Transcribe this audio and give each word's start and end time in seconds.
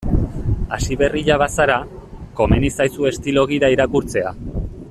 Hasiberria 0.77 1.37
bazara, 1.43 1.77
komeni 2.41 2.75
zaizu 2.79 3.09
estilo 3.13 3.47
gida 3.53 3.73
irakurtzea. 3.79 4.37